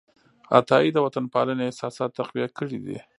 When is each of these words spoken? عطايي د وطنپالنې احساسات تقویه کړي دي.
عطايي 0.57 0.89
د 0.93 0.97
وطنپالنې 1.05 1.63
احساسات 1.67 2.09
تقویه 2.19 2.47
کړي 2.57 2.77
دي. 2.85 2.97